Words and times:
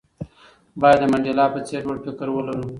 باید 0.81 0.97
د 1.01 1.05
منډېلا 1.11 1.45
په 1.53 1.59
څېر 1.67 1.81
لوړ 1.87 1.97
فکر 2.05 2.27
ولرو. 2.31 2.65